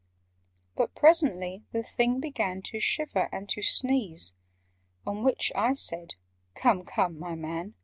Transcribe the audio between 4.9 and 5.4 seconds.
On